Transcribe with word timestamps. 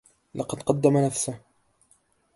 لقد 0.35 0.63
قدّم 0.63 0.97
نفسه. 0.97 1.39